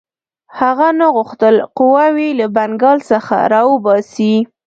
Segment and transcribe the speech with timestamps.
[0.59, 4.35] هغه نه غوښتل قواوې له بنګال څخه را وباسي.